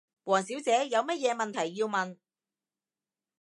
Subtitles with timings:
[0.23, 2.17] 王小姐，有乜嘢問題要問？